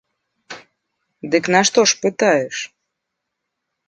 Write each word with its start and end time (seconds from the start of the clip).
Дык 1.31 1.43
нашто 1.55 1.79
ж 1.91 1.91
пытаеш? 2.01 2.57